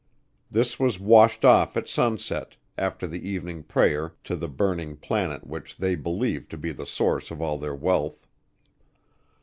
[0.49, 5.77] This was washed off at sunset, after the evening prayer to the burning planet which
[5.77, 8.27] they believed to be the source of all their wealth.